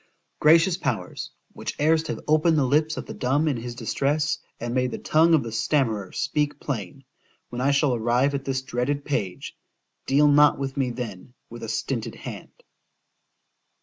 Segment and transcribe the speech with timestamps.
[0.39, 1.29] ——Gracious powers!
[1.53, 4.97] which erst have opened the lips of the dumb in his distress, and made the
[4.97, 9.55] tongue of the stammerer speak plain—when I shall arrive at this dreaded page,
[10.07, 12.63] deal not with me, then, with a stinted hand.